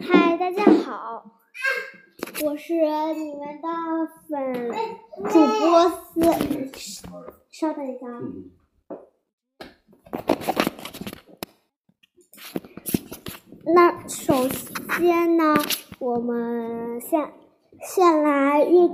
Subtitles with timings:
[0.00, 1.24] 嗨，大家好，
[2.44, 3.68] 我是你们的
[4.28, 4.70] 粉
[5.30, 6.20] 主播思。
[7.50, 8.20] 稍等一下啊。
[13.74, 15.54] 那首先呢，
[16.00, 17.32] 我们先
[17.80, 18.88] 先来阅。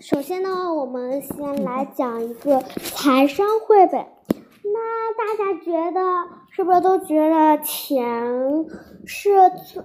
[0.00, 4.04] 首先呢，我们先来讲一个财商绘本。
[4.72, 6.00] 那大家觉得
[6.50, 8.66] 是不是都觉得钱
[9.06, 9.30] 是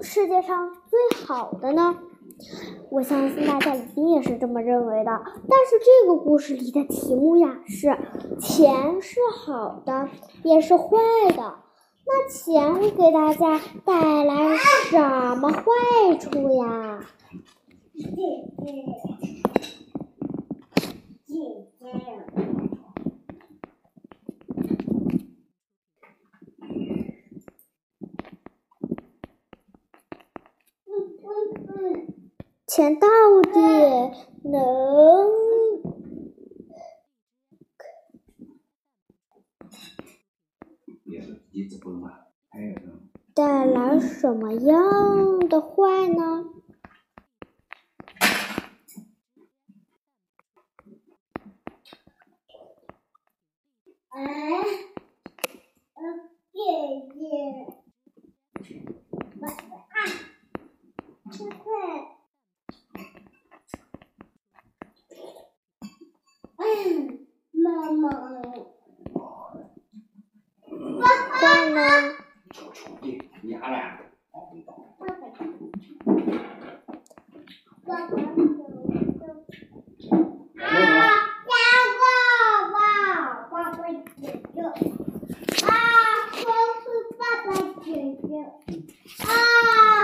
[0.02, 1.98] 世界上最好的呢？
[2.90, 5.12] 我相信大家一定也是这么认为的。
[5.48, 7.98] 但是这个故事里的题目呀是：
[8.40, 10.10] 钱是好的，
[10.44, 10.98] 也是坏
[11.30, 11.56] 的。
[12.08, 15.00] 那钱会给大家带来什
[15.38, 17.00] 么坏处呀？
[32.76, 33.08] 钱到
[33.42, 33.60] 底
[34.44, 34.52] 能
[43.34, 46.44] 带来什么样的坏呢？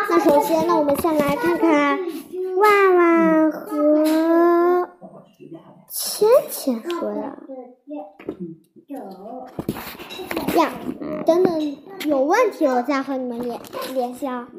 [0.10, 2.00] 那首先呢，我们先来看看
[2.58, 4.90] 万万和
[5.88, 7.38] 芊芊说的。
[10.58, 10.74] 呀，
[11.26, 11.78] 等等，
[12.08, 13.58] 有问题我再和你们联
[13.94, 14.50] 联系啊。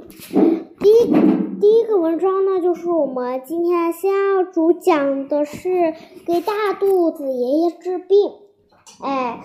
[0.81, 1.13] 第一
[1.61, 5.93] 第一个文章呢，就是我们今天先要主讲的是
[6.27, 8.17] 给大肚子爷爷治病。
[9.03, 9.45] 哎，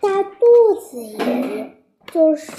[0.00, 0.40] 大肚
[0.80, 1.76] 子爷爷
[2.12, 2.50] 就是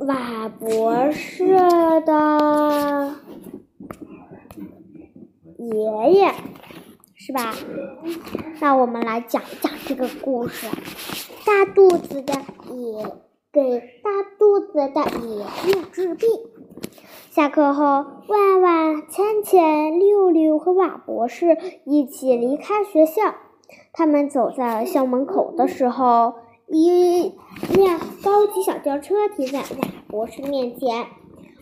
[0.00, 1.56] 瓦博士
[2.00, 3.14] 的
[5.58, 6.32] 爷爷。
[7.24, 7.54] 是吧？
[8.60, 10.66] 那我们来讲一讲这个故事。
[11.46, 12.32] 大肚子的
[12.74, 13.06] 爷
[13.52, 14.10] 给大
[14.40, 15.36] 肚子的爷
[15.72, 16.28] 爷治病。
[17.30, 23.36] 下课后，万万、芊芊、六六和瓦博士一起离开学校。
[23.92, 26.34] 他们走在校门口的时候，
[26.74, 27.34] 一
[27.74, 31.06] 辆高级小轿车停在瓦博士面前。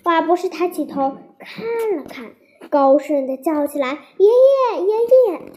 [0.05, 2.33] 瓦博士抬起头看了看。
[2.69, 5.53] 高声的叫起来：“爷爷，爷爷！”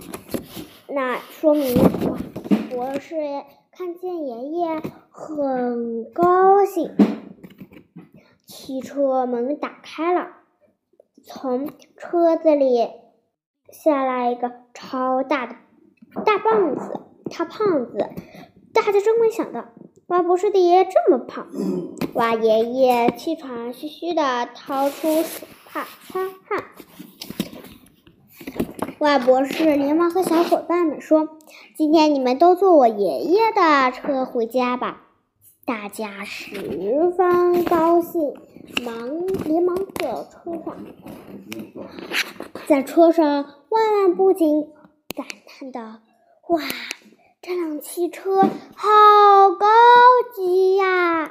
[0.96, 2.18] 那说明瓦
[2.72, 3.16] 博士
[3.72, 4.81] 看见爷爷
[5.12, 6.96] 很高兴。
[8.47, 10.30] 汽车门打开了，
[11.24, 12.90] 从车子里
[13.69, 15.56] 下来一个超大的
[16.25, 18.09] 大棒子，大胖子。
[18.74, 19.66] 大家真没想到，
[20.08, 21.48] 瓦博士的爷爷这么胖。
[22.16, 26.64] 蛙爷爷气喘吁吁的掏出手帕擦汗。
[29.00, 31.38] 蛙博士连忙和小伙伴们说
[31.76, 35.02] ：“今天你们都坐我爷爷的车回家吧。”
[35.66, 38.34] 大家十分高兴，
[38.84, 40.78] 忙连忙坐车上。
[42.68, 43.26] 在车上，
[43.70, 44.68] 万万不禁
[45.16, 45.82] 感叹道
[46.50, 46.62] ：“哇，
[47.46, 49.68] 这辆汽车好高
[50.34, 51.26] 级呀！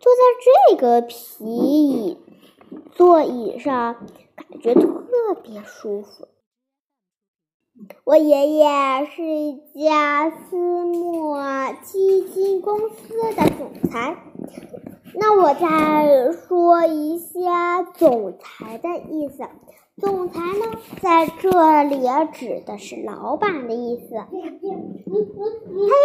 [0.00, 0.22] 坐在
[0.70, 2.16] 这个皮椅
[2.92, 3.96] 座椅上，
[4.34, 4.88] 感觉特
[5.42, 6.28] 别舒服。”
[8.04, 11.36] 我爷爷是一家私募
[11.82, 14.16] 基金公司的总裁。
[15.16, 19.44] 那我再说一下总裁的意思。
[20.00, 24.16] 总裁呢，在这里指的是老板的意思。
[24.16, 24.26] 他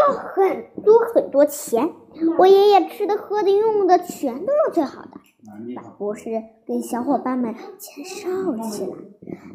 [0.08, 1.92] 有很多很多钱。
[2.38, 5.10] 我爷爷吃的、喝的、用的，全都是最好的。
[5.76, 8.94] 把博士给小伙伴们介绍起来。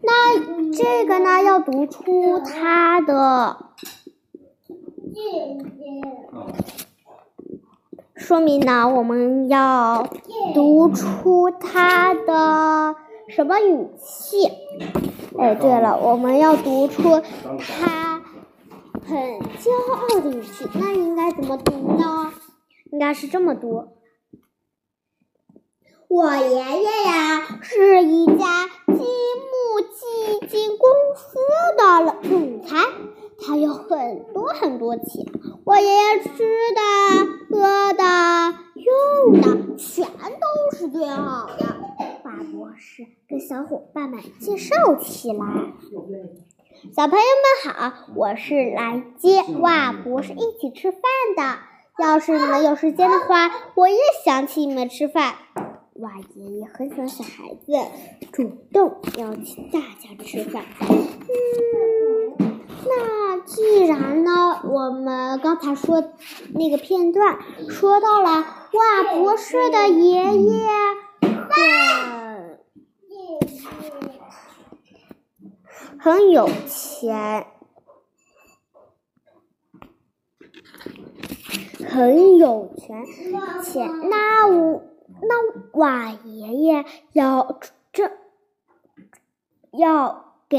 [0.03, 3.57] 那这个呢，要读出他的
[8.17, 10.09] 说明呢，我们要
[10.55, 12.97] 读出他的
[13.29, 14.47] 什么语气？
[15.39, 17.21] 哎，对了，我们要读出
[17.59, 18.23] 他
[19.07, 19.17] 很
[19.59, 20.69] 骄傲的语气。
[20.75, 22.33] 那应该怎么读呢？
[22.93, 23.89] 应该是这么读：
[26.09, 31.39] 我爷爷呀，是一家积木基金公司
[31.77, 32.77] 的总裁，
[33.41, 35.27] 他有很多很多钱。
[35.65, 36.81] 我爷爷吃的、
[37.51, 38.05] 喝的、
[38.75, 41.65] 用的，全都是最好的。
[42.35, 45.37] 华博士跟小伙伴们介绍起来
[46.93, 51.01] ：“小朋友们好，我是来接瓦博士一起吃饭
[51.37, 51.59] 的。
[52.03, 55.35] 要是你们有时间的话，我也想请你们吃饭。”
[55.95, 57.73] 瓦爷爷很喜欢小孩子，
[58.33, 60.65] 主动邀请大家吃饭。
[60.91, 66.03] 嗯，那既然呢，我们刚才说
[66.53, 67.39] 那个片段
[67.71, 70.69] 说到了瓦博士的爷爷。
[76.05, 77.47] 很有钱，
[81.89, 83.07] 很有钱，
[83.63, 84.83] 钱那我
[85.23, 86.85] 那瓦爷爷
[87.15, 87.59] 要
[87.91, 88.11] 这
[89.71, 90.59] 要给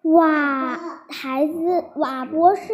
[0.00, 0.80] 瓦
[1.10, 2.72] 孩子瓦博士。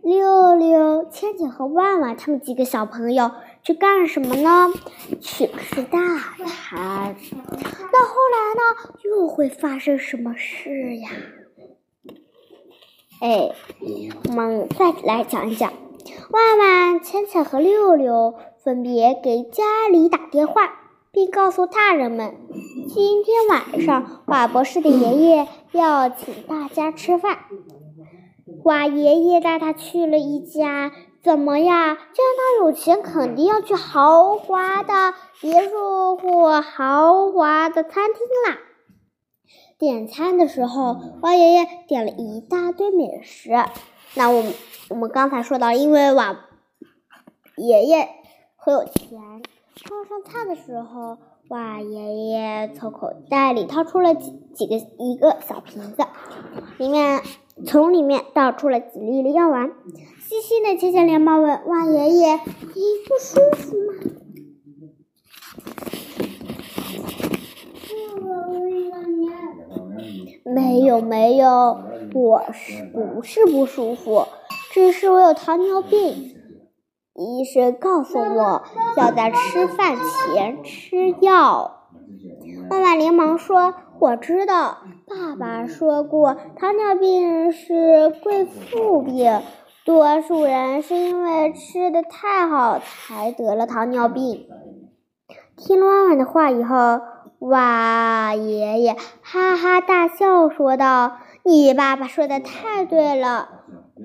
[0.00, 3.32] 六六、千千和万万他们几个小朋友
[3.68, 4.72] 去干什么呢？
[5.20, 7.14] 去吃大餐。
[7.92, 8.94] 那后来呢？
[9.04, 11.10] 又会发生什么事呀？
[13.20, 13.50] 哎，
[14.26, 15.70] 我们再来讲一讲。
[16.30, 22.36] 万万、倩倩和六六分别给家里打电话，并告诉大人们，
[22.88, 27.40] 今天晚上瓦博士的爷爷要请大家吃饭。
[28.64, 30.90] 瓦爷爷带他去了一家
[31.28, 31.94] 怎么呀？
[31.94, 38.58] 既然他有钱，肯定要去豪华的别墅或豪华的餐厅啦。
[39.78, 43.50] 点餐的时候，瓦爷爷点了一大堆美食。
[44.14, 44.42] 那我
[44.88, 46.34] 我们刚才说到，因为瓦
[47.56, 48.08] 爷爷
[48.56, 51.18] 很有钱，要上菜的时候，
[51.50, 56.06] 瓦爷爷从口袋里掏出了几几个一个小瓶子，
[56.78, 57.20] 里面。
[57.66, 59.72] 从里面倒出了几粒粒药丸，
[60.20, 63.94] 细心的倩倩连忙问：“哇爷爷，你不舒服吗
[70.54, 71.78] ？”“没有，没有，
[72.14, 74.26] 我是不是不舒服？
[74.72, 76.34] 只是我有糖尿病，
[77.14, 78.62] 医生告诉我
[78.96, 81.74] 要在吃饭前吃药。”
[82.70, 83.74] 万万连忙说。
[84.00, 89.40] 我知道，爸爸说过，糖尿病是贵妇病，
[89.84, 94.46] 多数人是因为吃的太好才得了糖尿病。
[95.56, 97.00] 听了万万的话以后，
[97.40, 103.48] 哇爷爷哈哈大笑说道：“你爸爸说的太对了，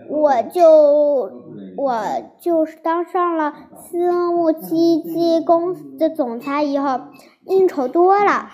[0.09, 1.29] 我就
[1.77, 2.01] 我
[2.39, 7.01] 就是当上了私募基金公司的总裁以后，
[7.45, 8.49] 应酬多了。”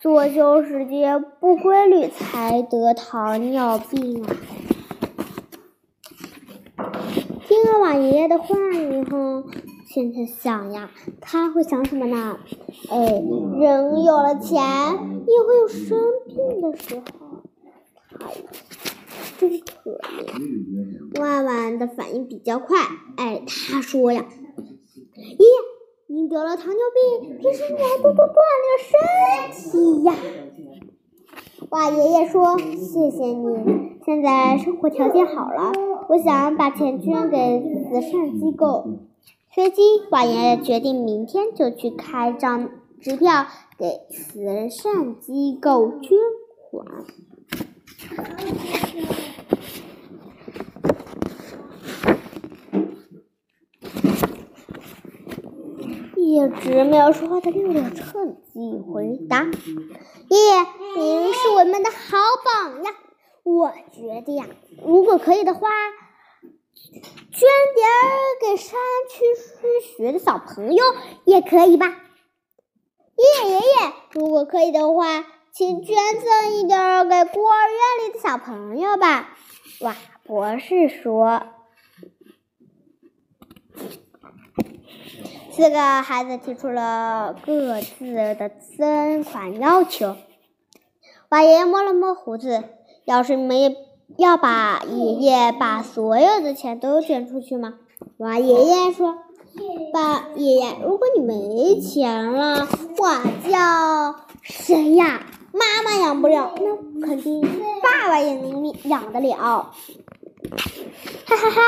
[0.00, 0.34] 作息
[0.64, 4.36] 时间不规律才得糖尿病啊！
[7.48, 9.42] 听了瓦爷爷的话以后，
[9.88, 10.88] 现在想呀，
[11.20, 12.38] 他会想什么呢？
[12.88, 12.96] 哎，
[13.58, 17.42] 人有了钱也会有生病的时候，
[19.38, 21.20] 真可怜。
[21.20, 22.78] 万万的反应比较快，
[23.16, 24.26] 哎，他说呀，
[25.16, 25.44] 咦。
[26.10, 26.78] 您得了糖尿
[27.20, 30.14] 病，平时你要多多锻炼身体呀。
[31.68, 35.70] 哇，爷爷说：“谢谢你，现在生活条件好了，
[36.08, 38.86] 我想把钱捐给慈善机构。”
[39.54, 42.70] 随即，哇爷爷决定明天就去开张
[43.02, 43.44] 支票
[43.76, 46.18] 给慈善机构捐
[46.70, 47.04] 款。
[56.28, 59.44] 一直没有说话的六六趁机回答
[60.28, 62.94] ：“爷爷，您是我们的好榜样。
[63.44, 64.44] 我觉得呀，
[64.84, 65.70] 如果可以的话，
[67.32, 70.84] 捐点儿给山区失学的小朋友
[71.24, 71.86] 也可以吧。
[73.16, 73.62] 爷爷，爷爷，
[74.10, 79.34] 如果可以的话，请捐赠一点儿给孤儿院里的小朋友吧。”
[79.80, 81.42] 哇，博士说。
[85.58, 90.14] 四个孩子提出了各自的捐款要求。
[91.30, 92.62] 瓦爷爷摸了摸胡子
[93.04, 93.74] ：“要是你们
[94.18, 97.74] 要把爷爷把所有的钱都捐出去吗？”
[98.18, 99.16] 瓦爷爷说
[99.92, 105.26] ：“爸，爷爷，如果你没钱了，我叫谁呀？
[105.52, 107.40] 妈妈养不了，那肯定
[107.82, 109.34] 爸爸也能养得了。”
[111.26, 111.60] 哈哈哈！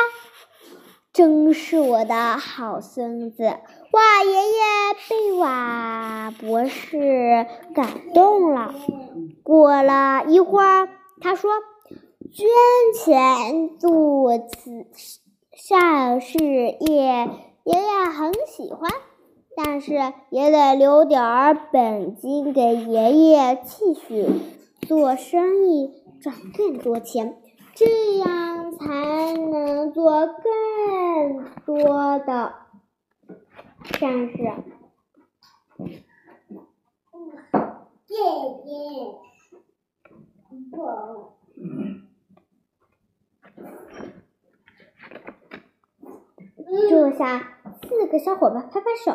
[1.12, 3.56] 真是我的好孙子！
[3.92, 4.61] 哇，爷爷
[5.09, 8.73] 被瓦博士感动了。
[9.42, 10.88] 过了一会儿，
[11.20, 11.50] 他说
[12.32, 12.47] ：“捐
[13.04, 14.87] 钱做慈
[15.52, 17.28] 善事业，
[17.64, 18.92] 爷爷很喜欢，
[19.56, 24.26] 但是也得留点儿本金给爷爷继续
[24.87, 25.90] 做生意，
[26.23, 27.37] 赚更多钱，
[27.75, 27.87] 这
[28.18, 32.54] 样才能做更多的
[34.00, 34.38] 善事。”
[38.09, 38.16] 爷
[38.64, 38.73] 爷，
[40.73, 41.37] 我。
[46.88, 47.42] 这下
[47.83, 49.12] 四个小伙伴拍拍手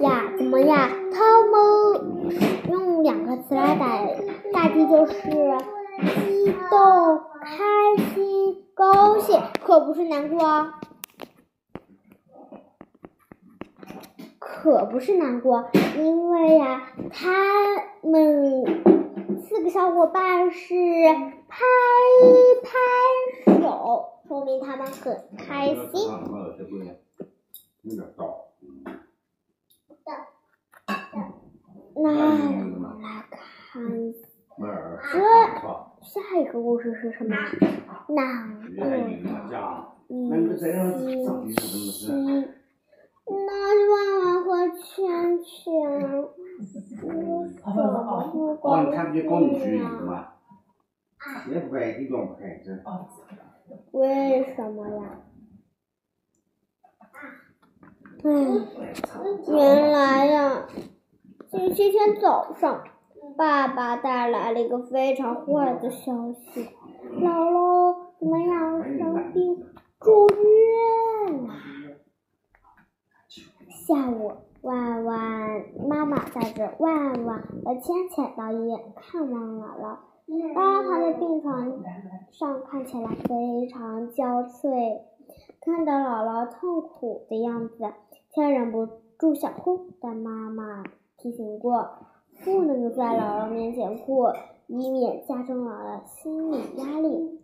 [0.00, 0.88] 呀，怎么呀？
[1.12, 2.30] 他们
[2.70, 4.06] 用两个词来打
[4.52, 10.72] 大地就是激动、开心、高兴，可不是难过，
[14.44, 17.32] 可不是难过，因为呀，他
[18.02, 18.64] 们
[19.40, 20.74] 四个小伙伴是
[21.48, 21.64] 拍
[22.62, 24.10] 拍手。
[24.26, 26.08] 说明他们很开心。
[31.96, 32.16] 那我
[32.78, 33.82] 们来看，
[35.12, 35.14] 这
[36.00, 37.36] 下一个故事是什么？
[38.08, 39.10] 难过的一。
[43.26, 43.56] 那
[43.90, 45.72] 万万和芊芊
[47.02, 47.10] 为
[47.56, 47.86] 什么
[48.34, 49.90] 不高兴呀？
[53.92, 55.02] 为什么呀？
[58.24, 58.66] 嗯，
[59.48, 60.66] 原来呀，
[61.50, 62.84] 星期天早上，
[63.36, 66.68] 爸爸带来了一个非常坏的消息，
[67.18, 68.82] 姥姥怎么样？
[68.98, 69.56] 生病？
[70.00, 70.36] 住院？
[70.98, 71.03] 了。
[73.86, 79.98] 下午，万万妈妈带着万万和芊芊到医院看望姥姥。
[80.26, 81.70] 姥姥躺在病床
[82.30, 85.00] 上，看起来非常憔悴。
[85.60, 87.92] 看到姥姥痛苦的样子，
[88.30, 88.88] 却忍不
[89.18, 89.88] 住想哭。
[90.00, 90.82] 但妈妈
[91.18, 91.86] 提醒过，
[92.42, 94.28] 不能在姥姥面前哭，
[94.66, 97.38] 以免加重姥姥心理压力。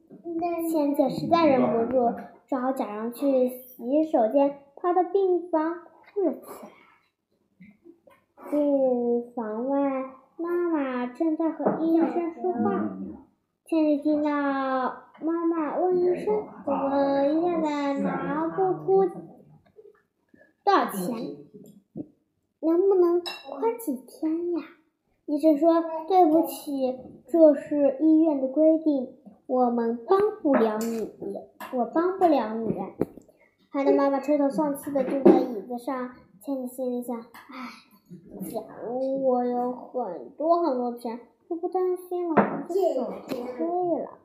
[0.71, 2.15] 芊芊实在忍不住，
[2.47, 5.75] 只好假装去洗手间，跑到病房
[6.15, 8.51] 哭了起来。
[8.51, 10.15] 病房外。
[10.43, 12.97] 妈妈正在和医生说话，
[13.67, 19.11] 倩倩听到妈妈问医生：“怎么现在拿不出
[20.65, 21.37] 多少钱？
[22.61, 24.63] 能不能宽几天呀？”
[25.29, 26.99] 医生说：“对不起，
[27.29, 31.11] 这是医院的规定，我们帮不了你，
[31.75, 32.75] 我帮不了你。”
[33.71, 36.11] 害得妈妈垂头丧气的坐在椅子上，
[36.41, 37.89] 倩倩心里想：“唉。”
[38.51, 42.75] 假如我有很多很多钱，就不担心了，手
[43.29, 43.41] 废
[44.03, 44.19] 了。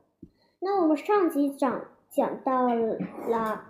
[0.59, 3.61] 那我们上集讲讲到了，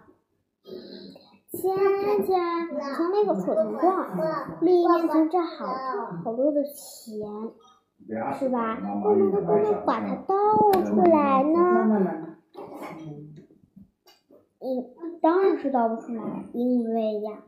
[1.51, 1.75] 芊
[2.23, 2.25] 芊
[2.95, 4.17] 从那个储存罐
[4.61, 7.27] 里面存着好多好多的钱，
[8.39, 8.77] 是吧？
[9.03, 12.37] 我们能不能把它倒出来呢？
[14.61, 14.65] 嗯，
[15.25, 16.21] 当然是倒不出来，
[16.53, 17.39] 因为呀，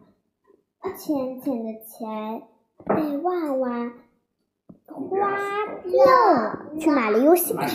[0.97, 2.41] 芊芊的钱。
[2.85, 3.91] 被万万
[4.85, 5.17] 花
[5.83, 7.67] 掉了，去买了游戏卡。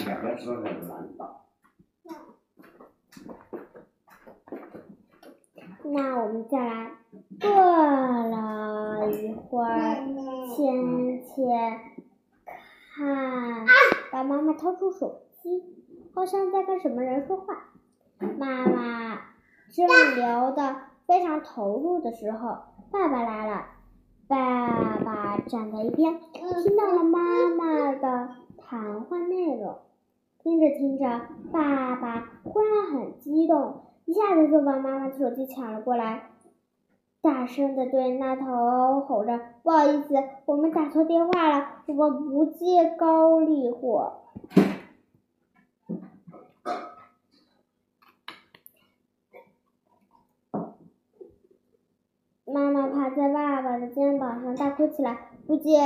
[5.85, 6.92] 那我们再来，
[7.40, 7.50] 过
[8.28, 9.97] 了一会儿，
[10.56, 11.47] 芊芊
[12.97, 13.66] 看
[14.11, 15.62] 到妈妈掏出手机，
[16.14, 17.68] 好像在跟什么人说话。
[18.38, 19.21] 妈妈
[19.73, 20.76] 正聊得
[21.07, 22.59] 非常投入的时候，
[22.91, 23.62] 爸爸来了。
[24.29, 29.79] 爸爸站在一边，听到了妈妈的谈话内容。
[30.43, 36.31] 听着听着，爸爸忽然很激动，一下子就把妈妈的手机抢了过来，
[37.23, 40.14] 大声的对那头吼着：“不好意思，
[40.45, 44.19] 我们打错电话了，我们不借高利货。”
[52.52, 55.16] 妈妈趴在爸爸的肩膀上大哭起来，
[55.47, 55.80] 不借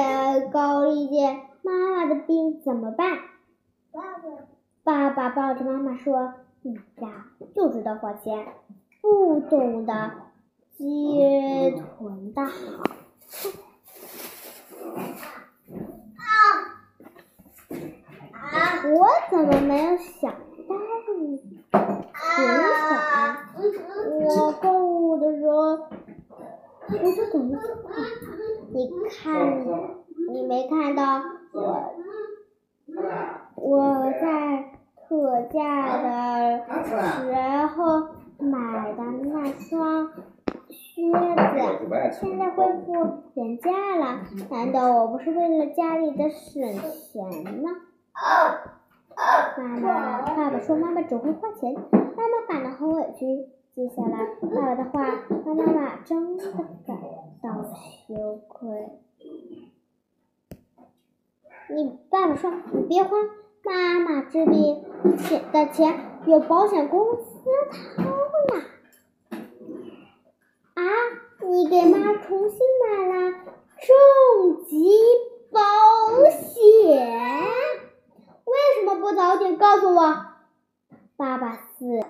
[0.53, 3.19] 高利借，妈妈的病怎么办？
[4.83, 8.47] 爸爸抱着妈妈说：“你呀，就知道花钱，
[9.01, 10.11] 不懂得
[10.77, 12.53] 积囤的好。”
[18.89, 20.75] 我怎么没有想到
[21.17, 21.81] 呢？
[22.13, 22.47] 存
[22.89, 23.37] 款。
[24.21, 25.89] 我购物的时候，
[26.89, 27.59] 我就怎么？
[28.73, 29.33] 你看，
[30.33, 31.21] 你没看到
[31.53, 31.93] 我？
[33.57, 34.25] 我在
[35.09, 35.59] 特价
[36.03, 40.13] 的时候买的那双
[40.69, 42.89] 靴子，现在恢复
[43.35, 44.21] 原价了。
[44.51, 47.25] 难道我不是为了家里的省钱
[47.63, 47.71] 吗？
[49.57, 53.49] 妈妈，爸爸说妈妈只会花钱，妈妈感到很委屈。
[53.77, 55.05] 接下来，爸爸的话
[55.45, 56.97] 让妈妈真的感
[57.43, 57.63] 到
[58.09, 58.71] 羞愧。
[61.69, 63.21] 你爸爸说：“你别慌，
[63.63, 64.83] 妈妈这里
[65.19, 68.65] 钱的钱有保险公司掏呢。”
[70.73, 70.83] 啊，
[71.47, 73.31] 你给妈重新买了
[73.77, 74.91] 重疾
[75.53, 75.61] 保
[76.31, 77.45] 险？
[78.47, 80.17] 为什么不早点告诉我？
[81.19, 82.01] 爸爸死。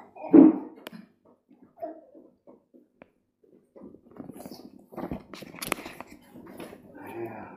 [7.25, 7.56] 呀，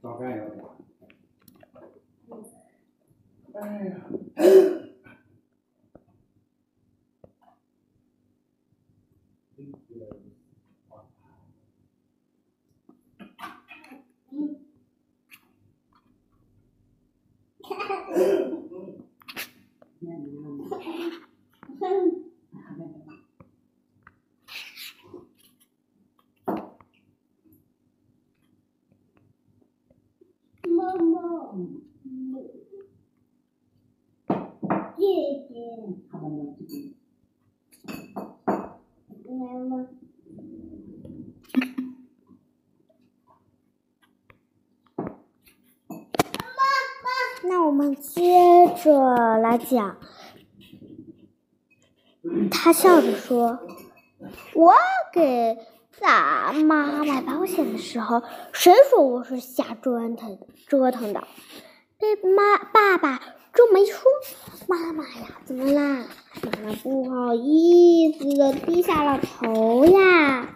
[0.00, 0.64] 早干有点。
[3.54, 3.96] 哎呀！
[47.42, 49.96] 那我们接着他讲。
[52.50, 53.58] 他笑着说
[54.54, 54.74] ：“我
[55.12, 55.56] 给
[55.90, 61.26] 咱妈买保险的时候，谁说我是瞎折腾折腾的？”
[61.98, 63.20] 被妈爸爸
[63.52, 64.02] 这么一说，
[64.68, 66.06] 妈妈呀，怎么啦？
[66.42, 70.54] 妈妈不好意思的低下了头呀。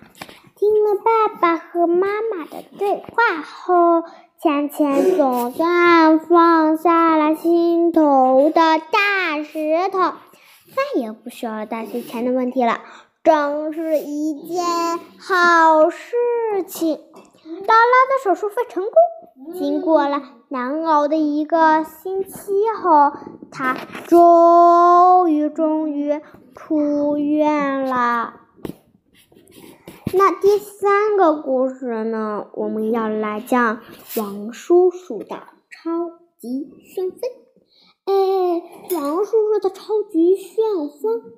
[0.57, 4.05] 听了爸爸和妈妈的对话后，
[4.45, 10.01] 芊芊总算放下了心头的大石头，
[10.77, 12.81] 再也不需要担心钱的问题了，
[13.23, 14.63] 真是一件
[15.19, 16.15] 好事
[16.67, 16.95] 情。
[16.95, 18.93] 姥姥的手术费成功。
[19.55, 22.53] 经过了难熬的一个星期
[22.83, 23.13] 后，
[23.51, 23.75] 他
[24.07, 26.21] 终于终于
[26.55, 28.35] 出院了。
[30.17, 32.49] 那第三个故事呢？
[32.55, 33.81] 我们要来讲
[34.17, 37.21] 王叔叔的超级旋风。
[38.05, 40.57] 哎，王叔叔的超级旋
[41.03, 41.33] 风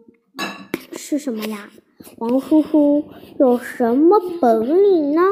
[0.93, 1.71] 是什么呀？
[2.19, 3.05] 王叔叔
[3.39, 5.23] 有什么本领呢？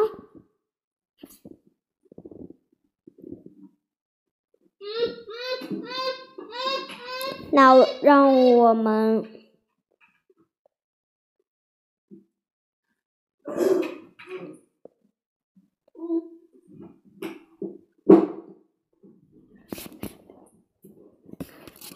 [7.53, 9.29] 那让我们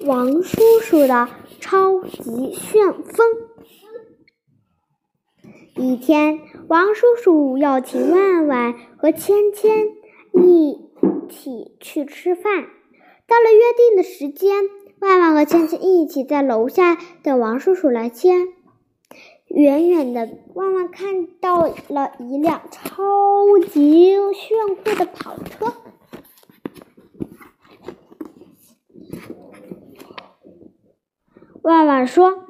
[0.09, 1.29] 王叔叔的
[1.61, 3.27] 超级旋风。
[5.77, 9.71] 一天，王叔叔要请万万和芊芊
[10.33, 10.79] 一
[11.29, 12.45] 起去吃饭。
[13.27, 18.33] 到了约定的时间，万万和芊芊一起在楼下等王叔叔来接。
[19.49, 25.75] 远远的，万万看到了一辆超级炫酷的跑车。
[31.69, 32.45] 万万说：“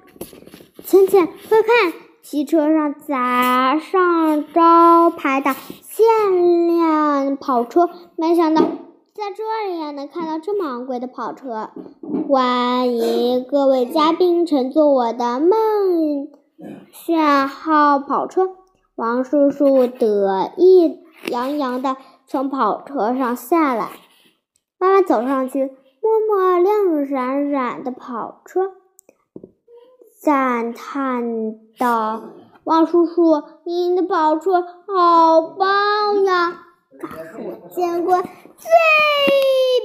[0.87, 5.53] 芊芊，快看，汽车上砸上招牌的
[5.83, 8.63] 限量跑车，没想到。”
[9.13, 11.71] 在这里也能看到这么昂贵的跑车，
[12.29, 16.29] 欢迎各位嘉宾乘坐我的梦
[16.93, 18.51] 炫号跑车。
[18.95, 21.01] 王叔叔得意
[21.33, 21.97] 洋洋地
[22.29, 23.89] 从跑车上下来，
[24.79, 25.65] 妈妈走上去
[26.01, 28.75] 摸摸亮闪闪的跑车，
[30.21, 32.31] 赞叹道
[32.65, 36.67] ：“王叔叔，您的宝车好棒呀！”
[37.01, 38.29] 这是我见过最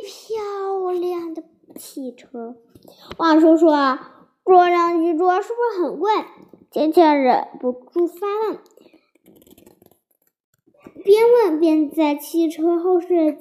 [0.04, 1.44] 漂亮的
[1.76, 2.56] 汽车。
[3.18, 3.68] 王叔叔，
[4.44, 6.12] 坐上去坐是不是很贵？
[6.72, 8.60] 芊芊忍不住发问，
[11.04, 13.38] 边问边在汽车后视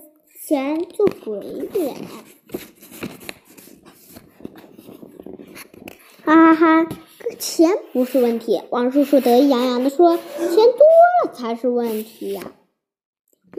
[0.47, 1.97] 前做鬼脸。
[6.35, 6.91] 哈哈哈，
[7.39, 8.63] 钱不是问题。
[8.71, 12.53] 王叔叔得意洋洋地说：“钱多了才是问题呀。”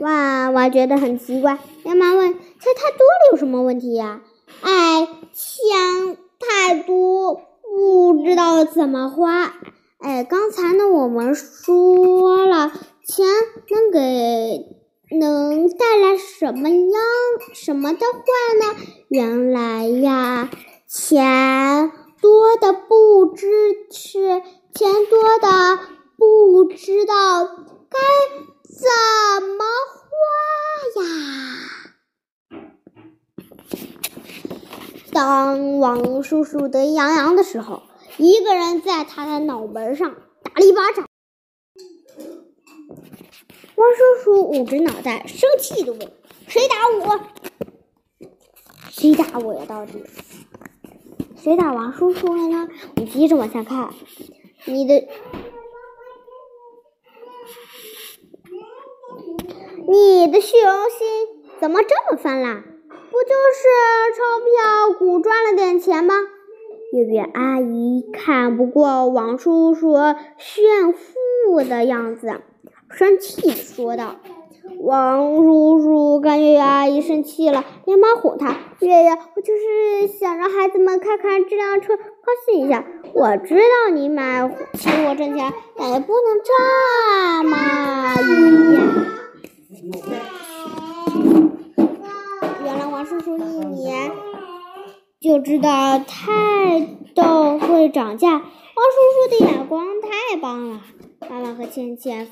[0.00, 1.58] 哇哇觉得很奇怪。
[1.84, 2.40] 连忙问：“钱
[2.76, 4.22] 太多了有什么问题呀？”
[4.60, 9.54] 哎，钱太多，不知道怎么花。
[10.00, 12.72] 哎，刚才呢，我们说了，
[13.06, 13.24] 钱
[13.70, 14.74] 能给。
[15.20, 17.00] 能带来什么样
[17.52, 18.16] 什么的坏
[18.58, 18.76] 呢？
[19.08, 20.50] 原来呀，
[20.88, 21.92] 钱
[22.24, 23.46] 多的不知
[23.92, 24.40] 是
[24.72, 25.78] 钱多的
[26.16, 27.98] 不知道该
[28.64, 30.00] 怎么花
[31.02, 32.58] 呀。
[35.12, 37.82] 当王叔叔得意洋洋的时候，
[38.16, 41.06] 一个人在他的脑门上打了一巴掌。
[43.74, 46.10] 王叔叔捂着脑袋，生气的问
[46.48, 47.20] ：“谁打我？
[48.88, 49.66] 谁打我呀？
[49.68, 50.02] 到底
[51.44, 53.90] 谁打王叔叔了呢？”你接着往下看，
[54.64, 55.06] 你的
[59.86, 61.06] 你的虚荣心
[61.60, 62.62] 怎么这么泛滥？
[62.88, 63.68] 不就是
[64.16, 66.14] 钞票鼓赚了点钱吗？
[66.94, 69.96] 月月阿姨看不过王叔叔
[70.38, 72.40] 炫富的样子。
[72.88, 74.16] 生气的说道
[74.80, 82.02] ：“王叔叔看月月阿姨生气了，连忙哄她：‘月月，我就是想让孩子们看看这辆车，高
[82.46, 82.84] 兴一下。
[83.12, 86.52] 我知道你买请我挣钱，但也不能这
[87.44, 87.56] 么
[88.20, 88.80] 严。’
[92.64, 94.10] 原来王叔叔一年
[95.20, 96.80] 就知道态
[97.14, 98.32] 度会涨价。
[98.32, 100.80] 王叔叔的眼光太棒了。
[101.28, 102.28] 妈妈和倩倩。”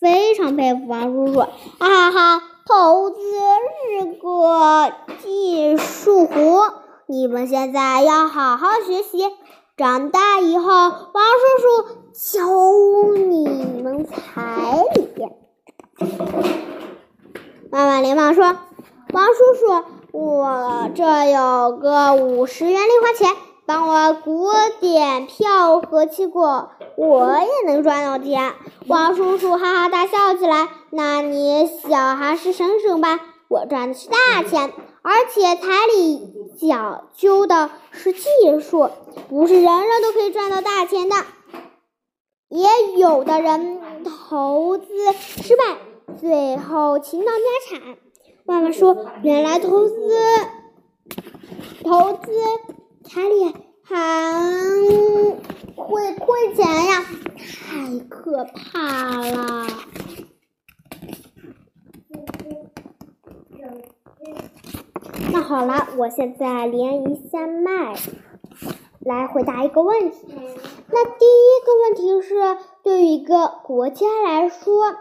[0.00, 2.42] 非常佩服王叔叔，哈哈哈！
[2.66, 6.74] 投资是个技术活，
[7.06, 9.24] 你们现在要好好学习，
[9.76, 15.08] 长大以后，王叔叔教你们彩礼。
[17.70, 18.44] 妈妈连忙说
[19.14, 24.48] ：“王叔叔，我这有个五十元零花钱。”帮我鼓
[24.80, 26.40] 点票和气鼓，
[26.96, 28.54] 我也能赚到钱。
[28.86, 30.68] 王叔叔哈哈大笑起来。
[30.90, 38.28] 那你小还是省省吧，我赚的是大钱，而且彩礼讲究的是技
[38.60, 38.88] 术，
[39.28, 41.16] 不是人人都可以赚到大钱的。
[42.48, 45.64] 也有的人投资失败，
[46.20, 47.96] 最后倾囊家产。
[48.44, 49.96] 妈妈说，原来投资，
[51.82, 52.30] 投资。
[53.08, 53.94] 彩礼还
[55.76, 57.04] 会亏钱呀，
[57.36, 59.66] 太可怕了！
[65.32, 67.94] 那好了，我现在连一下麦，
[69.00, 70.26] 来回答一个问题。
[70.88, 74.94] 那第一个问题是，对于一个国家来说，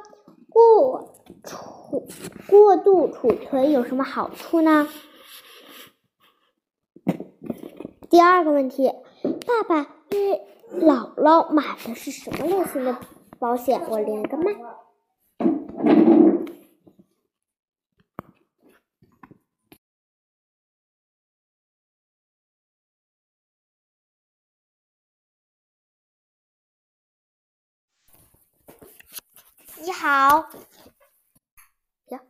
[0.50, 2.08] 过储
[2.48, 4.88] 过度储存有什么好处呢？
[8.16, 8.90] 第二个问题，
[9.46, 10.18] 爸爸给
[10.72, 12.98] 姥姥买的是什么类型的
[13.40, 13.82] 保险？
[13.90, 14.54] 我连个麦。
[29.84, 30.50] 你好，
[32.08, 32.22] 呀，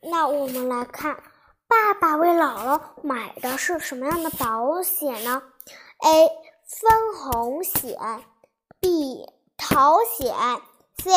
[0.00, 1.22] 那我们来看。
[1.68, 5.42] 爸爸为姥姥买的是什么样的保险呢
[5.98, 6.28] ？A.
[6.64, 7.98] 分红险
[8.80, 9.26] ，B.
[9.58, 10.34] 淘险
[11.02, 11.10] ，C.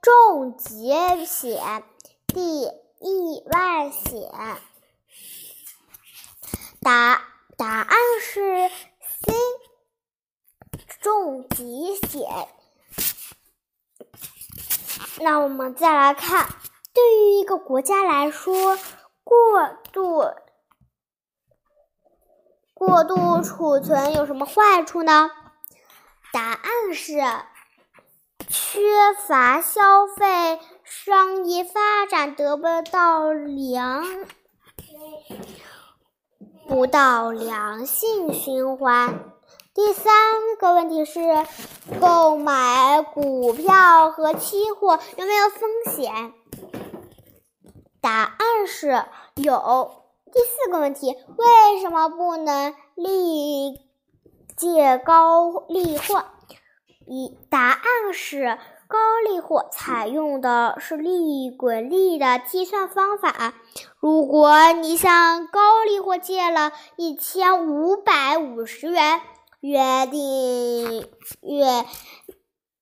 [0.00, 1.82] 重疾险
[2.28, 2.68] ，D.
[3.00, 4.30] 意外险。
[6.80, 7.24] 答
[7.56, 9.32] 答案是 C.
[11.00, 12.48] 重疾险。
[15.18, 16.48] 那我们再来看，
[16.94, 18.78] 对于一个国家来说。
[19.30, 20.34] 过度
[22.74, 25.30] 过度储存有什么坏处呢？
[26.32, 27.22] 答案是
[28.48, 28.80] 缺
[29.28, 34.04] 乏消费，商业发展得不到良
[36.66, 39.32] 不到良性循环。
[39.72, 40.12] 第三
[40.58, 41.20] 个问题是，
[42.00, 46.32] 购买股票和期货有没有风险？
[48.00, 49.04] 答案是
[49.36, 50.02] 有。
[50.32, 53.80] 第四个问题，为什么不能立
[54.56, 56.24] 借高利货？
[57.06, 57.82] 一答案
[58.12, 58.96] 是高
[59.28, 63.54] 利货采用的是利滚利的计算方法。
[63.98, 69.20] 如果你向高利货借了一千五百五十元，
[69.58, 71.00] 约定
[71.42, 71.84] 月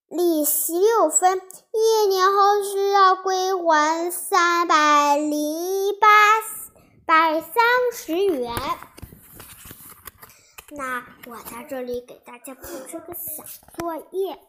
[0.09, 1.39] 利息六分，
[1.73, 6.09] 一年后需要归还三百零八
[7.05, 7.53] 百三
[7.93, 8.55] 十元。
[10.71, 13.45] 那我在这里给大家布置个小
[13.77, 14.41] 作业，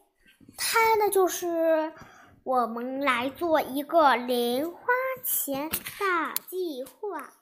[0.57, 1.91] 它呢就是
[2.43, 4.79] 我们来做一个零花
[5.25, 5.69] 钱
[5.99, 7.33] 大计划。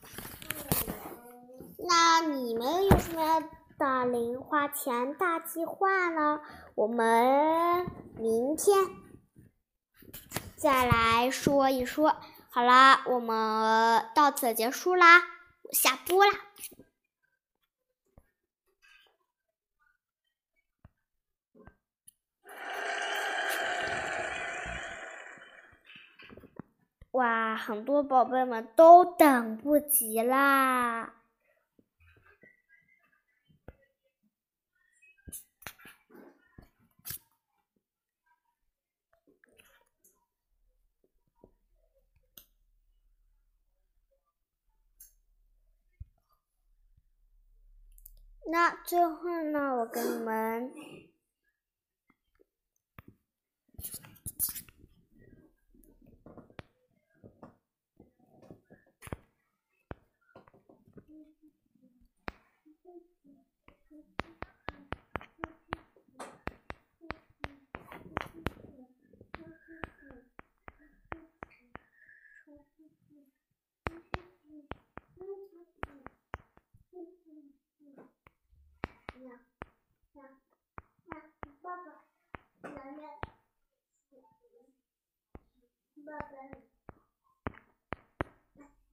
[1.77, 3.43] 那你们有什么
[3.77, 6.41] 的零花钱大计划呢？
[6.73, 7.85] 我们
[8.15, 8.75] 明天
[10.55, 12.15] 再来说一说。
[12.49, 15.19] 好啦，我们到此结束啦，
[15.61, 16.31] 我下播啦。
[27.11, 31.16] 哇，很多宝贝们都等不及啦！
[48.49, 50.71] 那最后呢，我跟你们。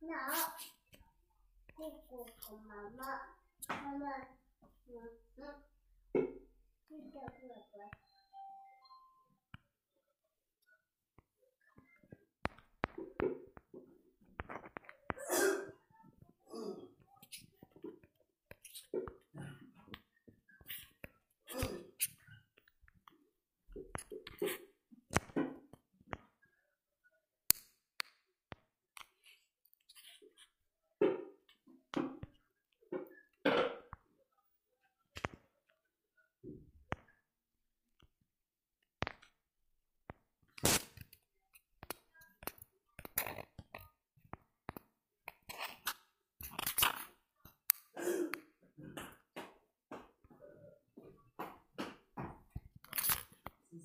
[0.06, 0.52] 那
[1.74, 3.20] 姑姑和妈妈，
[3.68, 4.06] 妈妈，
[4.86, 5.54] 嗯嗯，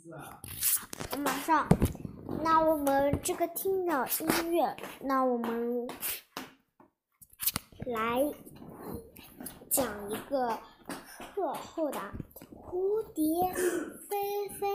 [0.10, 1.67] 马上，
[2.41, 5.88] 那我们这个听的音乐，那我们
[7.86, 8.24] 来
[9.69, 10.58] 讲一个
[11.36, 12.00] 课后的
[12.56, 13.54] 蝴蝶
[14.10, 14.67] 飞飞。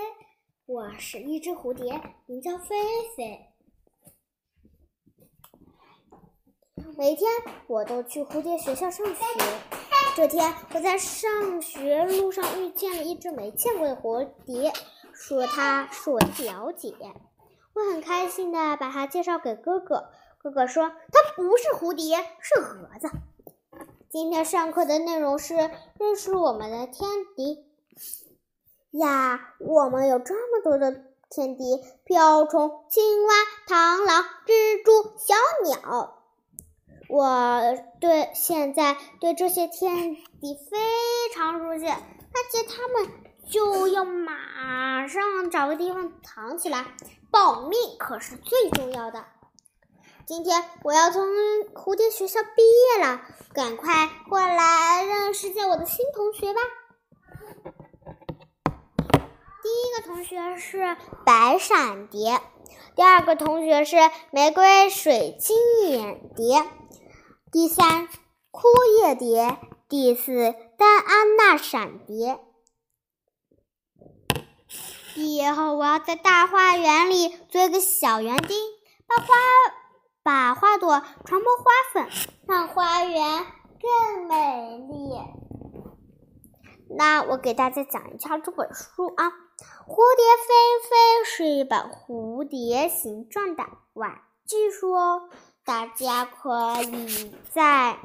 [0.66, 2.77] 我是一只蝴蝶，名叫飞
[3.16, 3.49] 飞。
[6.97, 7.29] 每天
[7.66, 9.25] 我都去蝴蝶学校上学。
[10.14, 14.73] 这天，我在上学路上遇见了一只没见过的蝴蝶。
[15.27, 16.95] 说她是我的表姐，
[17.73, 20.11] 我很开心的把她介绍给哥哥。
[20.37, 23.11] 哥哥说她不是蝴蝶，是蛾子。
[24.11, 25.55] 今天上课的内容是
[25.99, 27.65] 认识我们的天敌
[28.91, 30.93] 呀，我们有这么多的
[31.31, 33.33] 天敌：瓢虫、青蛙、
[33.67, 35.35] 螳螂、蜘蛛、小
[35.65, 36.19] 鸟。
[37.09, 40.77] 我对现在对这些天敌非
[41.35, 41.97] 常熟悉，而
[42.53, 43.24] 且他们。
[43.50, 46.87] 就要马上找个地方藏起来，
[47.30, 49.24] 保命可是最重要的。
[50.26, 51.26] 今天我要从
[51.74, 53.20] 蝴蝶学校毕业了，
[53.52, 56.61] 赶快过来认识下我的新同学吧。
[59.62, 62.40] 第一个同学是白闪蝶，
[62.96, 63.96] 第二个同学是
[64.30, 65.57] 玫瑰水晶
[65.88, 66.64] 眼蝶，
[67.52, 68.09] 第三
[68.50, 68.66] 枯
[69.02, 72.40] 叶蝶，第四丹安娜闪蝶。
[75.14, 78.57] 毕业后，我要在大花园里做一个小园丁，
[79.07, 79.35] 把花
[80.24, 82.09] 把花朵传播花粉，
[82.48, 83.46] 让花园
[83.81, 85.14] 更美丽。
[86.96, 89.29] 那我给大家讲一下这本书啊，
[89.87, 95.29] 《蝴蝶飞飞》是一本蝴蝶形状的玩具书哦，
[95.64, 97.98] 大家可以在。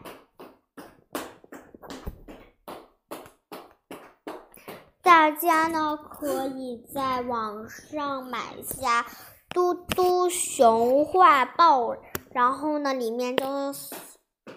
[5.19, 9.03] 大家呢可以在网上买下
[9.49, 11.87] 《嘟嘟熊画报》，
[12.31, 13.45] 然后呢里面就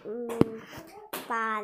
[0.05, 0.29] 嗯
[1.27, 1.62] 把，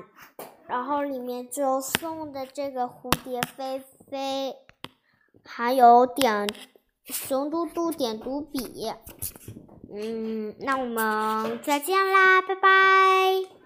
[0.67, 3.79] 然后里面就送的这个蝴蝶飞
[4.11, 4.57] 飞，
[5.45, 6.49] 还有点
[7.05, 8.93] 熊嘟嘟点读笔。
[9.95, 13.58] 嗯，那我们再见啦，拜拜。